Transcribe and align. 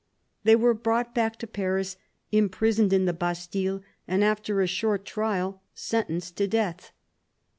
They 0.43 0.55
were 0.55 0.73
brought 0.73 1.13
back 1.13 1.35
to 1.35 1.45
Paris, 1.45 1.95
imprisoned 2.31 2.91
in 2.91 3.05
the 3.05 3.13
Bastille, 3.13 3.83
and 4.07 4.23
after 4.23 4.59
a 4.59 4.65
short 4.65 5.05
trial 5.05 5.61
sentenced 5.75 6.37
to 6.37 6.47
death. 6.47 6.91